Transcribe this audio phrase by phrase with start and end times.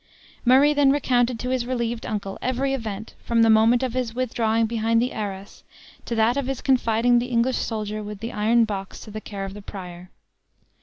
[0.43, 4.65] Murray then recounted to his relieved uncle every event, from the moment of his withdrawing
[4.65, 5.63] behind the arras,
[6.05, 9.45] to that of his confiding the English soldier with the iron box to the care
[9.45, 10.09] of the prior.